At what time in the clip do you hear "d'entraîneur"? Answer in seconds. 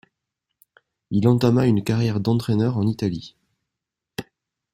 2.19-2.75